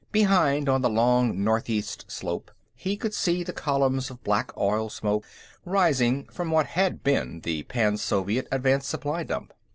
[0.11, 5.23] Behind, on the long northeast slope, he could see the columns of black oil smoke
[5.63, 9.53] rising from what had been the Pan Soviet advance supply dump.